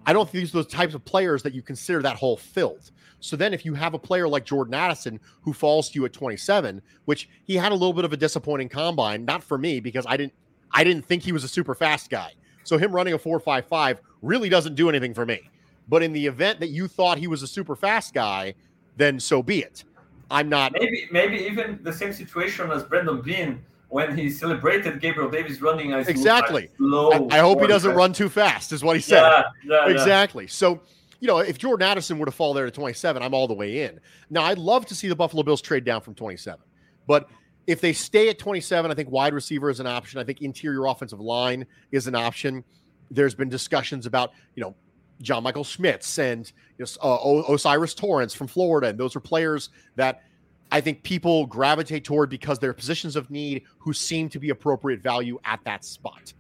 [0.07, 2.93] I don't think these are those types of players that you consider that hole filled.
[3.19, 6.13] So then, if you have a player like Jordan Addison who falls to you at
[6.13, 10.07] 27, which he had a little bit of a disappointing combine, not for me because
[10.07, 10.35] I didn't,
[10.71, 12.31] I didn't think he was a super fast guy.
[12.67, 15.49] So him running a 4.55 really doesn't do anything for me.
[15.89, 18.55] But in the event that you thought he was a super fast guy,
[18.97, 19.85] then so be it.
[20.31, 20.73] I'm not.
[20.73, 25.93] Maybe maybe even the same situation as Brandon Beane when he celebrated Gabriel Davis running
[25.93, 26.69] as exactly.
[26.77, 29.21] Slow I, I hope he doesn't run too fast, is what he said.
[29.21, 30.45] Yeah, yeah, exactly.
[30.45, 30.51] Yeah.
[30.51, 30.81] So
[31.21, 33.83] you know, if Jordan Addison were to fall there to 27, I'm all the way
[33.83, 34.01] in.
[34.29, 36.61] Now, I'd love to see the Buffalo Bills trade down from 27,
[37.07, 37.29] but
[37.67, 40.21] if they stay at 27, I think wide receiver is an option.
[40.21, 42.65] I think interior offensive line is an option.
[43.11, 44.75] There's been discussions about, you know,
[45.23, 48.89] John Michael Schmitz and you know, uh, O'Cyrus Torrence from Florida.
[48.89, 50.23] And those are players that
[50.71, 55.03] I think people gravitate toward because they're positions of need who seem to be appropriate
[55.03, 56.35] value at that spot.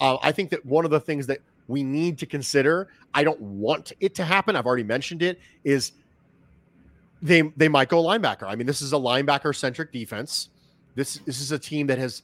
[0.00, 3.40] Uh, I think that one of the things that we need to consider, I don't
[3.40, 4.56] want it to happen.
[4.56, 5.92] I've already mentioned it, is
[7.20, 8.44] they they might go linebacker.
[8.44, 10.48] I mean, this is a linebacker centric defense.
[10.94, 12.22] This this is a team that has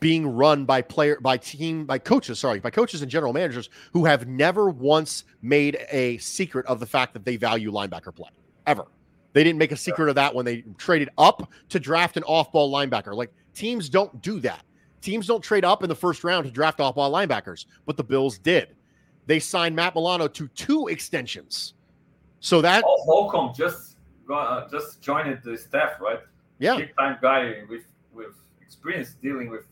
[0.00, 4.06] being run by player by team by coaches sorry by coaches and general managers who
[4.06, 8.30] have never once made a secret of the fact that they value linebacker play
[8.66, 8.86] ever.
[9.34, 12.72] They didn't make a secret of that when they traded up to draft an off-ball
[12.72, 13.14] linebacker.
[13.14, 14.64] Like teams don't do that.
[15.00, 18.38] Teams don't trade up in the first round to draft off-ball linebackers but the bills
[18.38, 18.68] did.
[19.26, 21.74] They signed matt milano to two extensions.
[22.40, 23.96] So that oh, holcomb just
[24.32, 26.20] uh, just joined the staff right
[26.64, 29.64] yeah, big time guy with with experience dealing with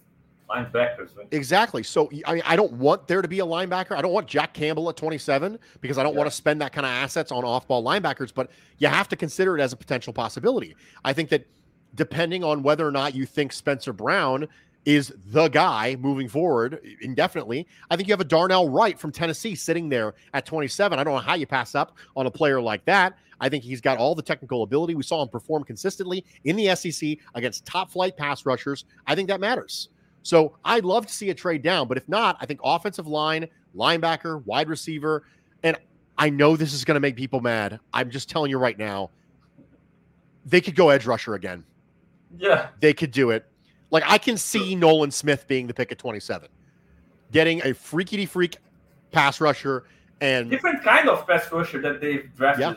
[0.48, 1.16] linebackers.
[1.16, 1.26] Right?
[1.30, 1.82] Exactly.
[1.82, 3.96] So I mean, I don't want there to be a linebacker.
[3.96, 6.18] I don't want Jack Campbell at 27 because I don't yeah.
[6.18, 8.32] want to spend that kind of assets on off-ball linebackers.
[8.34, 10.76] But you have to consider it as a potential possibility.
[11.04, 11.46] I think that
[11.94, 14.48] depending on whether or not you think Spencer Brown
[14.84, 17.66] is the guy moving forward indefinitely.
[17.90, 20.98] I think you have a Darnell Wright from Tennessee sitting there at 27.
[20.98, 23.16] I don't know how you pass up on a player like that.
[23.40, 24.94] I think he's got all the technical ability.
[24.94, 28.84] We saw him perform consistently in the SEC against top flight pass rushers.
[29.06, 29.88] I think that matters.
[30.22, 33.48] So I'd love to see a trade down, but if not, I think offensive line,
[33.76, 35.24] linebacker, wide receiver,
[35.64, 35.76] and
[36.18, 37.80] I know this is going to make people mad.
[37.92, 39.10] I'm just telling you right now,
[40.46, 41.64] they could go edge rusher again.
[42.36, 42.68] Yeah.
[42.80, 43.46] They could do it.
[43.92, 46.48] Like I can see Nolan Smith being the pick at 27,
[47.30, 48.56] getting a freaky freak
[49.12, 49.84] pass rusher
[50.20, 52.60] and different kind of pass rusher that they've drafted.
[52.60, 52.74] Yeah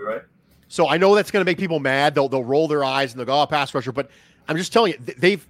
[0.00, 0.22] right?
[0.68, 2.14] So I know that's going to make people mad.
[2.14, 3.92] They'll they'll roll their eyes and they'll go, oh, pass rusher.
[3.92, 4.10] But
[4.48, 5.46] I'm just telling you, they've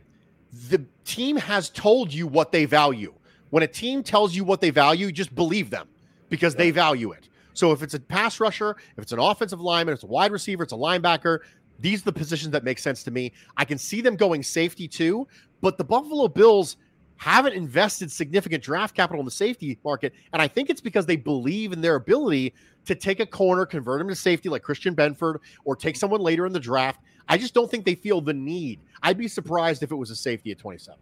[0.68, 3.12] the team has told you what they value.
[3.50, 5.88] When a team tells you what they value, just believe them
[6.28, 6.58] because yeah.
[6.58, 7.28] they value it.
[7.54, 10.62] So if it's a pass rusher, if it's an offensive lineman, it's a wide receiver,
[10.62, 11.38] it's a linebacker,
[11.78, 13.32] these are the positions that make sense to me.
[13.56, 15.26] I can see them going safety too,
[15.60, 16.76] but the Buffalo Bills
[17.16, 20.12] haven't invested significant draft capital in the safety market.
[20.32, 24.00] And I think it's because they believe in their ability to take a corner, convert
[24.00, 27.00] him to safety like Christian Benford, or take someone later in the draft.
[27.28, 28.80] I just don't think they feel the need.
[29.02, 30.98] I'd be surprised if it was a safety at 27.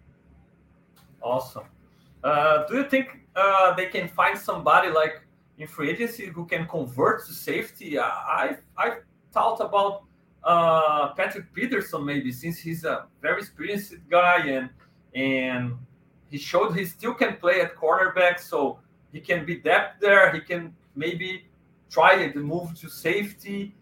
[1.20, 1.64] Awesome.
[2.22, 5.26] Uh, do you think uh, they can find somebody like
[5.58, 7.98] in free agency who can convert to safety?
[7.98, 8.98] I I
[9.32, 10.04] thought about
[10.44, 14.70] uh, Patrick Peterson maybe since he's a very experienced guy and
[15.14, 15.76] and
[16.28, 18.80] he showed he still can play at cornerback, so
[19.12, 20.32] he can be depth there.
[20.32, 21.46] He can maybe
[21.90, 23.74] try to move to safety.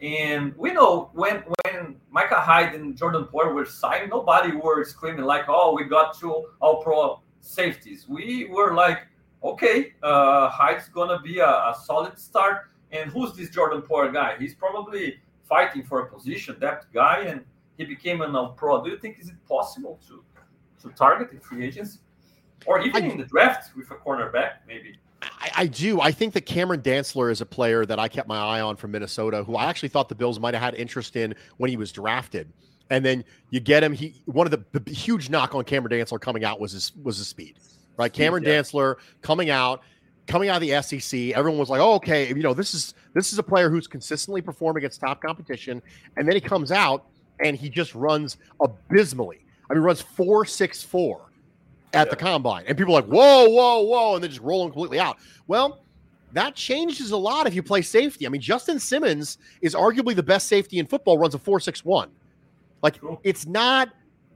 [0.00, 5.24] And we know when when Micah Hyde and Jordan Poyer were signed, nobody were screaming
[5.24, 9.00] like, "Oh, we got two All Pro safeties." We were like,
[9.42, 14.36] "Okay, uh, Hyde's gonna be a, a solid start." And who's this Jordan Poyer guy?
[14.38, 17.44] He's probably fighting for a position, that guy, and
[17.78, 18.82] he became an All Pro.
[18.82, 20.22] Do you think is it possible to
[20.82, 21.98] to target in free agency,
[22.66, 24.98] or even I, in the draft with a cornerback, maybe?
[25.22, 26.00] I, I, do.
[26.00, 28.90] I think that Cameron Dantzler is a player that I kept my eye on from
[28.90, 31.90] Minnesota, who I actually thought the Bills might have had interest in when he was
[31.90, 32.52] drafted.
[32.90, 33.92] And then you get him.
[33.92, 37.18] He one of the, the huge knock on Cameron Dantzler coming out was his was
[37.18, 37.58] his speed,
[37.96, 38.12] right?
[38.12, 38.60] Cameron yeah.
[38.60, 39.82] Dantzler coming out,
[40.26, 41.32] coming out of the SEC.
[41.36, 44.42] Everyone was like, "Oh, okay, you know this is this is a player who's consistently
[44.42, 45.82] performing against top competition."
[46.16, 47.06] And then he comes out
[47.40, 49.44] and he just runs abysmally.
[49.70, 51.26] I mean, runs four six four
[51.92, 52.10] at yeah.
[52.10, 52.64] the combine.
[52.66, 55.18] And people are like, whoa, whoa, whoa, and then just rolling completely out.
[55.46, 55.80] Well,
[56.32, 58.26] that changes a lot if you play safety.
[58.26, 62.08] I mean, Justin Simmons is arguably the best safety in football, runs a 4.61.
[62.82, 63.20] Like, cool.
[63.24, 63.90] it's not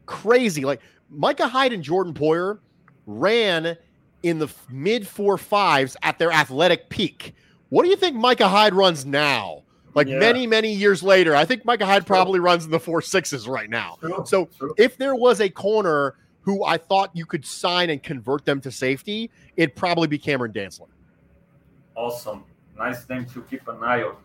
[0.07, 0.64] crazy.
[0.64, 2.61] Like, Micah Hyde and Jordan Poyer
[3.07, 3.76] ran
[4.23, 7.35] in the mid four fives at their athletic peak.
[7.71, 9.63] What do you think Micah Hyde runs now?
[9.95, 10.19] Like yeah.
[10.19, 13.69] many, many years later, I think Micah Hyde probably runs in the four sixes right
[13.69, 13.97] now.
[14.01, 14.23] True.
[14.27, 14.75] So True.
[14.79, 18.71] if there was a corner who I thought you could sign and convert them to
[18.71, 20.89] safety, it'd probably be Cameron Dantzler.
[21.95, 22.45] Awesome.
[22.79, 24.17] Nice name to keep an eye on.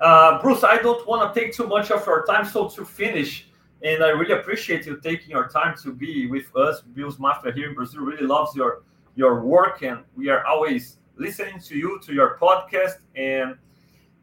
[0.00, 2.44] Uh, Bruce, I don't want to take too much of your time.
[2.44, 3.46] So to finish,
[3.82, 6.80] and I really appreciate you taking your time to be with us.
[6.80, 8.82] Bills Mafia here in Brazil really loves your
[9.14, 12.98] your work, and we are always listening to you to your podcast.
[13.16, 13.56] And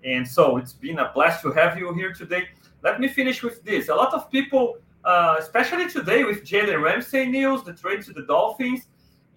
[0.04, 2.48] and so it's been a blast to have you here today.
[2.84, 3.90] Let me finish with this.
[3.90, 8.24] A lot of people uh, especially today with Jalen Ramsey news, the trade to the
[8.24, 8.88] Dolphins,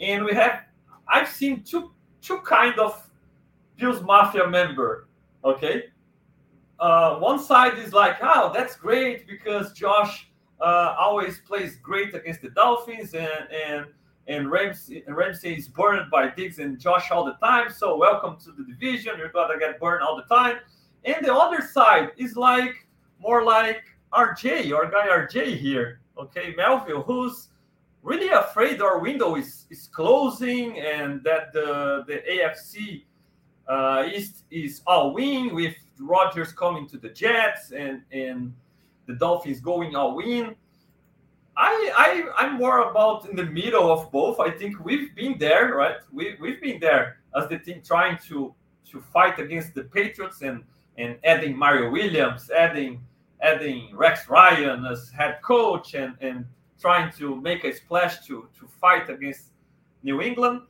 [0.00, 0.62] and we have
[1.08, 3.08] I've seen two two kind of
[3.76, 5.08] Bills Mafia member.
[5.44, 5.84] Okay,
[6.80, 10.28] uh, one side is like, oh, that's great because Josh
[10.60, 13.86] uh, always plays great against the Dolphins, and and
[14.26, 15.04] and Ramsey,
[15.54, 17.70] is burned by Diggs and Josh all the time.
[17.70, 19.14] So welcome to the division.
[19.18, 20.58] You're gonna get burned all the time.
[21.04, 22.86] And the other side is like
[23.18, 23.82] more like
[24.12, 27.48] RJ, our guy RJ here, okay, Melville, who's
[28.02, 33.04] really afraid our window is, is closing and that the, the AFC
[33.66, 38.54] uh, East is all win with Rodgers coming to the Jets and, and
[39.06, 40.54] the Dolphins going all win.
[41.56, 44.40] I, I I'm more about in the middle of both.
[44.40, 45.96] I think we've been there, right?
[46.12, 48.54] We we've been there as the team trying to
[48.90, 50.64] to fight against the Patriots and
[50.98, 53.00] and adding Mario Williams, adding
[53.40, 56.46] adding Rex Ryan as head coach and, and
[56.80, 59.50] trying to make a splash to, to fight against
[60.02, 60.62] New England.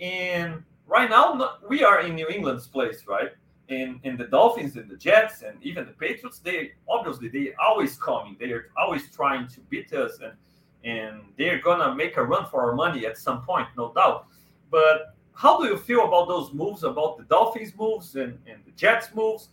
[0.00, 3.32] And right now, we are in New England's place, right?
[3.72, 7.96] And, and the Dolphins and the Jets and even the Patriots, they obviously they always
[7.96, 8.36] coming.
[8.38, 10.34] They are always trying to beat us and
[10.84, 14.26] and they're gonna make a run for our money at some point, no doubt.
[14.70, 18.72] But how do you feel about those moves, about the Dolphins moves and, and the
[18.72, 19.50] Jets moves?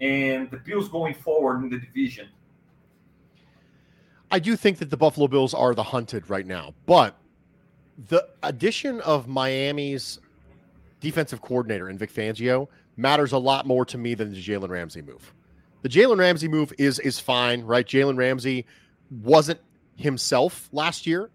[0.00, 2.28] and the Bills going forward in the division?
[4.30, 7.16] I do think that the Buffalo Bills are the hunted right now, but
[8.08, 10.20] the addition of Miami's
[11.00, 12.68] defensive coordinator in Vic Fangio
[13.00, 15.32] matters a lot more to me than the Jalen Ramsey move.
[15.82, 17.86] The Jalen Ramsey move is is fine, right?
[17.86, 18.66] Jalen Ramsey
[19.10, 19.60] wasn't
[19.96, 21.30] himself last year,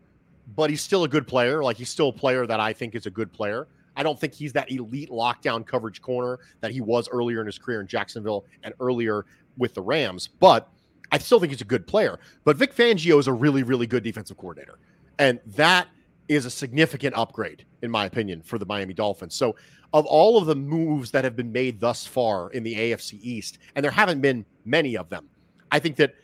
[0.55, 1.63] but he's still a good player.
[1.63, 3.67] Like he's still a player that I think is a good player.
[3.97, 7.57] I don't think he's that elite lockdown coverage corner that he was earlier in his
[7.57, 9.25] career in Jacksonville and earlier
[9.57, 10.69] with the Rams, but
[11.11, 12.19] I still think he's a good player.
[12.43, 14.79] But Vic Fangio is a really, really good defensive coordinator.
[15.17, 15.87] And that
[16.27, 19.35] is a significant upgrade, in my opinion, for the Miami Dolphins.
[19.35, 19.55] So,
[19.95, 23.59] of all of the moves that have been made thus far in the AFC East,
[23.75, 25.29] and there haven't been many of them,
[25.71, 26.15] I think that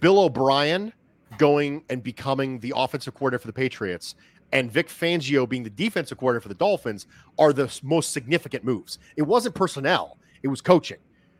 [0.00, 0.94] Bill O'Brien
[1.36, 4.14] going and becoming the offensive coordinator for the Patriots
[4.52, 7.04] and Vic Fangio being the defensive coordinator for the Dolphins
[7.38, 8.98] are the most significant moves.
[9.18, 10.96] It wasn't personnel, it was coaching.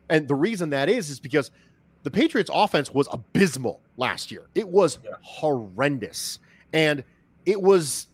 [0.09, 1.49] And the reason that is, is because
[2.03, 4.43] the Patriots offense was abysmal last year.
[4.53, 5.13] It was yeah.
[5.23, 6.37] horrendous.
[6.71, 7.03] And
[7.47, 8.09] it was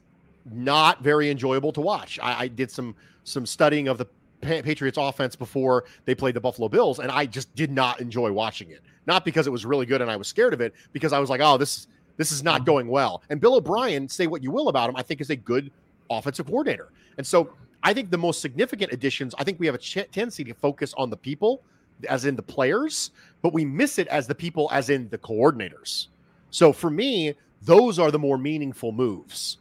[0.50, 2.20] not very enjoyable to watch.
[2.24, 2.96] I, I did some
[3.26, 4.08] some studying of the
[4.42, 8.70] Patriots offense before they played the Buffalo Bills, and I just did not enjoy watching
[8.70, 8.82] it.
[9.08, 11.30] Not because it was really good and I was scared of it, because I was
[11.30, 12.66] like, oh, this this is not mm.
[12.66, 13.24] going well.
[13.30, 15.70] And Bill O'Brien, say what you will about him, I think is a good
[16.10, 16.90] offensive coordinator.
[17.18, 17.54] And so
[17.84, 20.94] I think the most significant additions, I think we have a ch- tendency to focus
[20.98, 21.62] on the people,
[22.08, 23.12] as in the players,
[23.42, 26.08] but we miss it as the people, as in the coordinators.
[26.52, 29.58] So for me, those are the more meaningful moves.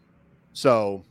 [0.52, 1.04] So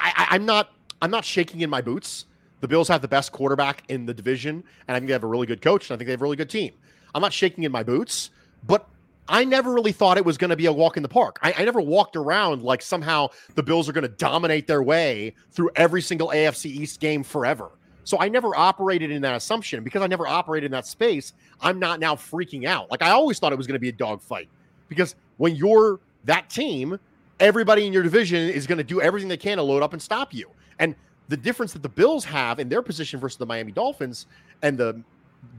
[0.00, 0.72] I, I, I'm not
[1.02, 2.26] I'm not shaking in my boots.
[2.60, 5.28] The Bills have the best quarterback in the division, and I think they have a
[5.28, 6.74] really good coach, and I think they have a really good team.
[7.14, 8.30] I'm not shaking in my boots,
[8.66, 8.86] but
[9.28, 11.38] I never really thought it was going to be a walk in the park.
[11.42, 15.34] I, I, never walked around like somehow the Bills are going to dominate their way
[15.52, 17.70] through every single AFC East game forever.
[18.04, 19.84] So I never operated in that assumption.
[19.84, 22.90] Because I never operated in that space, I'm not now freaking out.
[22.90, 24.48] Like I always thought it was going to be a dogfight.
[24.88, 26.98] Because when you're that team,
[27.40, 30.00] everybody in your division is going to do everything they can to load up and
[30.00, 30.48] stop you.
[30.78, 30.94] And
[31.28, 34.26] the difference that the Bills have in their position versus the Miami Dolphins
[34.62, 35.02] and the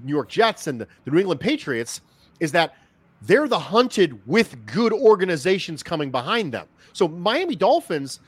[0.04, 2.02] New York Jets and the, the New England Patriots
[2.40, 2.76] is that
[3.24, 6.68] they're the hunted with good organizations coming behind them.
[6.94, 8.20] So Miami Dolphins,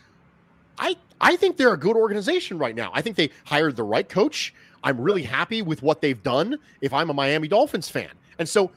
[0.78, 2.92] I I think they're a good organization right now.
[2.94, 4.54] I think they hired the right coach.
[4.84, 8.10] I'm really happy with what they've done if I'm a Miami Dolphins fan.
[8.40, 8.72] And so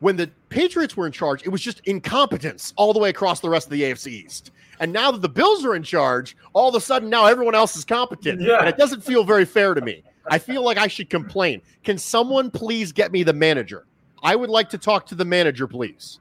[0.00, 3.48] when the Patriots were in charge, it was just incompetence all the way across the
[3.48, 4.50] rest of the AFC East.
[4.80, 7.76] And now that the Bills are in charge, all of a sudden now everyone else
[7.76, 8.40] is competent.
[8.40, 8.58] Yeah.
[8.58, 10.02] And it doesn't feel very fair to me.
[10.28, 11.62] I feel like I should complain.
[11.84, 13.86] Can someone please get me the manager?
[14.22, 16.18] I would like to talk to the manager, please.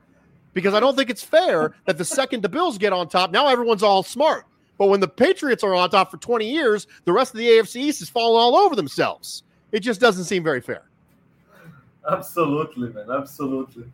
[0.54, 3.48] Because I don't think it's fair that the second the Bills get on top, now
[3.48, 4.46] everyone's all smart.
[4.78, 7.78] But when the Patriots are on top for 20 years, the rest of the AFC
[7.78, 9.44] East is falling all over themselves.
[9.72, 10.84] It just doesn't seem very fair.
[12.10, 13.10] Absolutely, man.
[13.10, 13.86] Absolutely.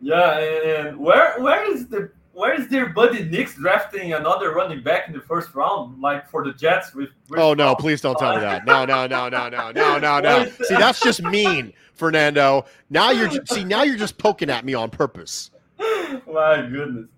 [0.00, 5.08] Yeah, and where where is the where is their Buddy Nix drafting another running back
[5.08, 6.94] in the first round, like for the Jets?
[6.94, 8.66] With, with oh no, please don't tell me that.
[8.66, 10.44] No, no, no, no, no, no, no, no.
[10.64, 12.66] See, that's just mean, Fernando.
[12.90, 15.50] Now you're see now you're just poking at me on purpose.
[15.78, 17.08] My goodness.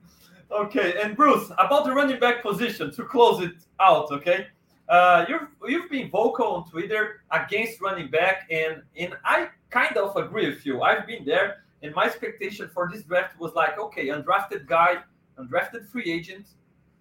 [0.51, 4.11] Okay, and Bruce, about the running back position to close it out.
[4.13, 4.47] Okay,
[4.89, 10.17] uh, you've you've been vocal on Twitter against running back, and and I kind of
[10.17, 10.83] agree with you.
[10.83, 14.97] I've been there and my expectation for this draft was like, okay, undrafted guy,
[15.39, 16.47] undrafted free agent,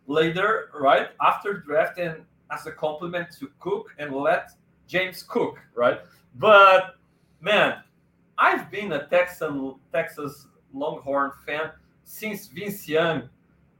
[0.05, 4.51] later, right after draft, and as a compliment to Cook and let
[4.87, 5.99] James Cook, right?
[6.35, 6.95] But
[7.41, 7.81] man,
[8.37, 11.71] I've been a Texan Texas Longhorn fan
[12.03, 13.29] since Vince Young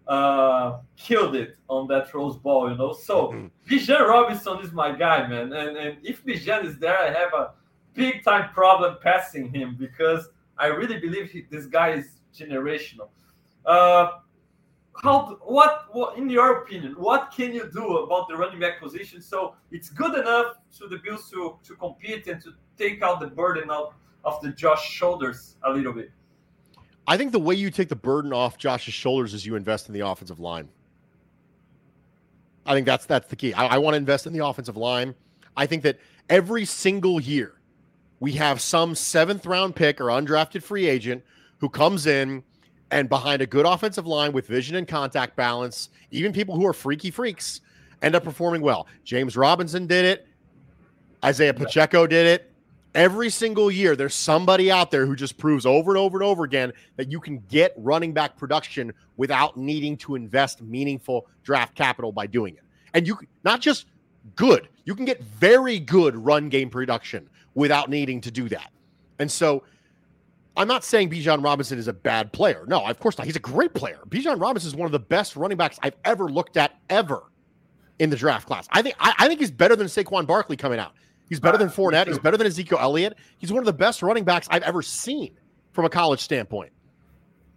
[0.08, 2.94] uh, killed it on that Rose Bowl, you know.
[2.94, 3.48] So mm-hmm.
[3.70, 5.54] Bijan Robinson is my guy, man.
[5.54, 7.52] And, and if Bijan is there, I have a
[7.94, 13.10] big time problem passing him because I really believe he, this guy is generational.
[13.66, 14.20] Uh,
[15.04, 19.22] how what, what in your opinion what can you do about the running back position
[19.22, 23.28] so it's good enough to the bills to to compete and to take out the
[23.28, 23.94] burden of,
[24.24, 26.10] of the josh shoulders a little bit
[27.08, 29.94] i think the way you take the burden off josh's shoulders is you invest in
[29.94, 30.68] the offensive line
[32.66, 35.16] i think that's that's the key i, I want to invest in the offensive line
[35.56, 36.00] i think that
[36.30, 37.54] every single year
[38.20, 41.24] we have some seventh round pick or undrafted free agent
[41.60, 42.44] who comes in
[42.92, 46.74] and behind a good offensive line with vision and contact balance, even people who are
[46.74, 47.62] freaky freaks
[48.02, 48.88] end up performing well.
[49.04, 50.28] James Robinson did it.
[51.24, 52.47] Isaiah Pacheco did it.
[52.98, 56.44] Every single year, there's somebody out there who just proves over and over and over
[56.44, 62.12] again that you can get running back production without needing to invest meaningful draft capital
[62.12, 62.64] by doing it.
[62.96, 63.86] And you not just
[64.36, 68.72] good, you can get very good run game production without needing to do that.
[69.20, 69.62] And so
[70.56, 72.66] I'm not saying Bijan Robinson is a bad player.
[72.68, 73.28] No, of course not.
[73.28, 74.00] He's a great player.
[74.10, 77.22] Bijan Robinson is one of the best running backs I've ever looked at ever
[78.00, 78.68] in the draft class.
[78.72, 80.94] I think I, I think he's better than Saquon Barkley coming out.
[81.30, 82.08] He's better than Fournette.
[82.08, 83.18] He's better than Ezekiel Elliott.
[83.38, 85.38] He's one of the best running backs I've ever seen
[85.72, 86.72] from a college standpoint.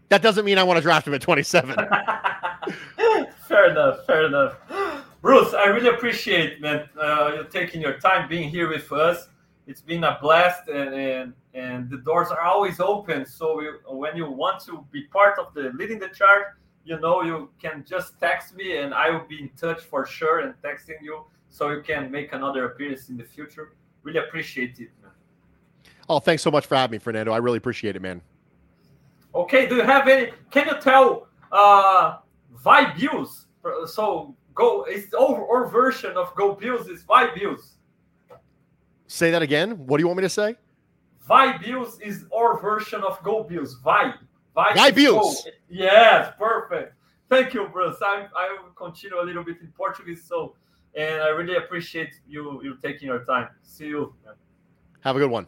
[0.08, 1.74] That doesn't mean I want to draft him at 27.
[3.48, 4.04] fair enough.
[4.06, 4.56] Fair enough.
[5.22, 9.28] Bruce, I really appreciate man uh, you taking your time being here with us
[9.70, 14.16] it's been a blast and, and and the doors are always open so you, when
[14.16, 16.46] you want to be part of the leading the charge
[16.84, 20.40] you know you can just text me and i will be in touch for sure
[20.40, 24.90] and texting you so you can make another appearance in the future really appreciate it
[25.02, 25.12] man
[26.08, 28.22] oh thanks so much for having me fernando i really appreciate it man
[29.34, 30.32] Okay, do you have any?
[30.50, 32.18] Can you tell uh,
[32.64, 33.44] Vibuse?
[33.86, 37.74] So go, it's over or version of Go Bills is Vibuse.
[39.06, 39.86] Say that again.
[39.86, 40.56] What do you want me to say?
[41.28, 43.78] Vibuse is our version of Go Bills.
[43.84, 44.18] Vibe.
[44.56, 44.72] Vibe.
[44.72, 45.46] Vibuse.
[45.68, 46.94] Yes, perfect.
[47.28, 47.98] Thank you, Bruce.
[48.02, 50.24] I, I will continue a little bit in Portuguese.
[50.24, 50.56] So,
[50.94, 53.48] and I really appreciate you you taking your time.
[53.62, 54.14] See you.
[55.00, 55.46] Have a good one.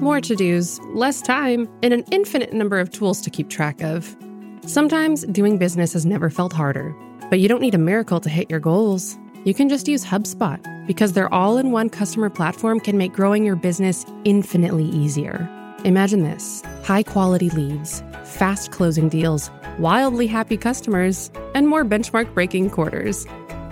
[0.00, 4.16] More to dos, less time, and an infinite number of tools to keep track of.
[4.64, 6.94] Sometimes doing business has never felt harder,
[7.30, 9.18] but you don't need a miracle to hit your goals.
[9.44, 13.44] You can just use HubSpot because their all in one customer platform can make growing
[13.44, 15.48] your business infinitely easier.
[15.84, 22.70] Imagine this high quality leads, fast closing deals, wildly happy customers, and more benchmark breaking
[22.70, 23.26] quarters.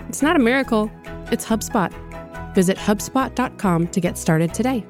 [0.09, 0.91] It's not a miracle,
[1.33, 1.93] it's HubSpot.
[2.55, 4.85] Visit HubSpot.com to get started today.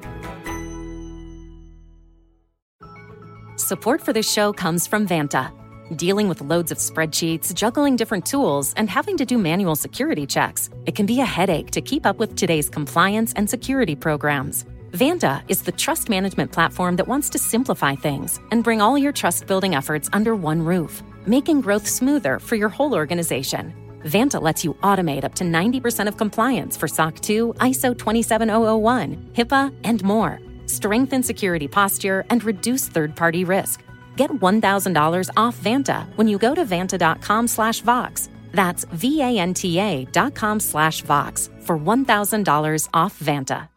[3.57, 5.51] Support for this show comes from Vanta.
[5.95, 10.69] Dealing with loads of spreadsheets, juggling different tools, and having to do manual security checks,
[10.85, 14.65] it can be a headache to keep up with today's compliance and security programs.
[14.91, 19.11] Vanta is the trust management platform that wants to simplify things and bring all your
[19.11, 23.73] trust building efforts under one roof, making growth smoother for your whole organization.
[24.05, 29.73] Vanta lets you automate up to 90% of compliance for SOC 2, ISO 27001, HIPAA,
[29.83, 33.83] and more strengthen security posture, and reduce third-party risk.
[34.15, 38.29] Get $1,000 off Vanta when you go to vanta.com slash Vox.
[38.51, 43.69] That's V-A-N-T-A dot com slash Vox for $1,000 off Vanta.